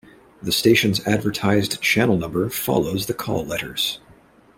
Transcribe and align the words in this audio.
The 0.41 0.51
station's 0.51 0.99
advertised 1.05 1.79
channel 1.79 2.17
number 2.17 2.49
follows 2.49 3.05
the 3.05 3.13
call 3.13 3.45
letters. 3.45 3.99